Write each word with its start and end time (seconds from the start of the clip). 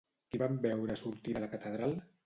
Qui 0.31 0.39
van 0.43 0.57
veure 0.63 0.97
sortir 1.03 1.37
de 1.37 1.47
la 1.47 1.51
Catedral? 1.57 1.99